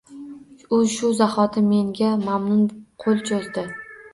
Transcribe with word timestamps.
U 0.77 0.77
shu 0.93 1.11
zahoti 1.19 1.63
menga 1.67 2.09
mamnun 2.25 2.67
qo`l 3.05 3.25
cho`zdi 3.31 3.69